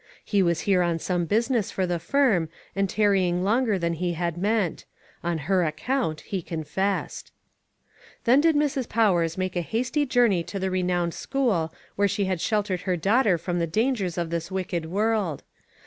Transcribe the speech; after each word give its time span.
He 0.25 0.41
wsis 0.41 0.61
here 0.61 0.81
on 0.81 0.97
some 0.97 1.27
busi 1.27 1.51
ness 1.51 1.69
for 1.69 1.85
the 1.85 1.99
firm, 1.99 2.49
and 2.75 2.89
tarrying 2.89 3.43
longer 3.43 3.77
than 3.77 3.93
he 3.93 4.13
had 4.13 4.35
meant; 4.35 4.85
on 5.23 5.37
her 5.45 5.63
account, 5.63 6.21
he 6.21 6.41
confessed. 6.41 7.31
Then 8.23 8.41
did 8.41 8.55
Mrs. 8.55 8.89
Powers 8.89 9.37
make 9.37 9.55
a 9.55 9.61
hasty 9.61 10.07
journey 10.07 10.41
to 10.45 10.57
the 10.57 10.71
renowned 10.71 11.13
school 11.13 11.71
where 11.97 12.07
she 12.07 12.25
had 12.25 12.41
sheltered 12.41 12.81
her 12.81 12.97
daughter 12.97 13.37
from 13.37 13.59
the 13.59 13.67
dangers 13.67 14.17
of 14.17 14.31
this 14.31 14.49
wicked 14.49 14.87
world. 14.87 15.43